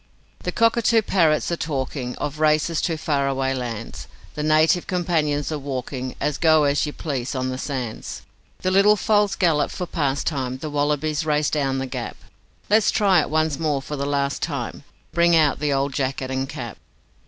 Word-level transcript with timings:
'The 0.41 0.51
cockatoo 0.51 1.03
parrots 1.03 1.51
are 1.51 1.55
talking 1.55 2.15
Of 2.15 2.39
races 2.39 2.81
to 2.81 2.97
far 2.97 3.27
away 3.27 3.53
lands; 3.53 4.07
The 4.33 4.41
native 4.41 4.87
companions 4.87 5.51
are 5.51 5.59
walking 5.59 6.15
A 6.19 6.31
go 6.41 6.63
as 6.63 6.87
you 6.87 6.91
please 6.91 7.35
on 7.35 7.49
the 7.49 7.59
sands; 7.59 8.23
The 8.63 8.71
little 8.71 8.95
foals 8.95 9.35
gallop 9.35 9.69
for 9.69 9.85
pastime; 9.85 10.57
The 10.57 10.71
wallabies 10.71 11.23
race 11.23 11.51
down 11.51 11.77
the 11.77 11.85
gap; 11.85 12.17
Let's 12.67 12.89
try 12.89 13.21
it 13.21 13.29
once 13.29 13.59
more 13.59 13.79
for 13.79 13.95
the 13.95 14.07
last 14.07 14.41
time, 14.41 14.85
Bring 15.11 15.35
out 15.35 15.59
the 15.59 15.71
old 15.71 15.93
jacket 15.93 16.31
and 16.31 16.49
cap. 16.49 16.79